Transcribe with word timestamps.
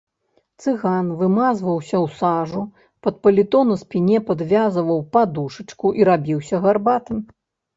Цыган 0.61 1.07
вымазваўся 1.19 1.97
ў 2.05 2.15
сажу, 2.21 2.63
пад 3.07 3.15
паліто 3.25 3.59
на 3.73 3.79
спіне 3.83 4.17
падвязваў 4.31 4.99
падушачку 5.19 5.87
і 6.01 6.09
рабіўся 6.11 6.55
гарбатым. 6.69 7.17